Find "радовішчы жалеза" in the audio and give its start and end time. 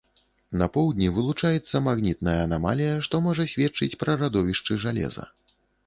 4.27-5.23